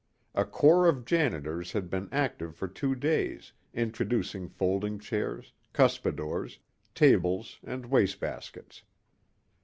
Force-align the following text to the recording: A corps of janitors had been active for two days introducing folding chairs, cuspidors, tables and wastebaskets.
A 0.33 0.45
corps 0.45 0.87
of 0.87 1.05
janitors 1.05 1.73
had 1.73 1.87
been 1.91 2.09
active 2.11 2.55
for 2.55 2.67
two 2.67 2.95
days 2.95 3.53
introducing 3.71 4.49
folding 4.49 4.97
chairs, 4.97 5.53
cuspidors, 5.75 6.57
tables 6.95 7.59
and 7.63 7.85
wastebaskets. 7.85 8.81